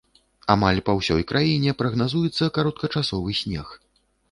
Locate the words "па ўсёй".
0.87-1.21